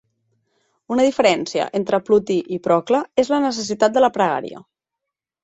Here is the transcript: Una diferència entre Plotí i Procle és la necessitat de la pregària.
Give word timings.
Una 0.95 1.03
diferència 1.07 1.67
entre 1.79 1.99
Plotí 2.07 2.39
i 2.57 2.59
Procle 2.69 3.03
és 3.25 3.31
la 3.35 3.41
necessitat 3.45 4.01
de 4.01 4.05
la 4.09 4.13
pregària. 4.19 4.65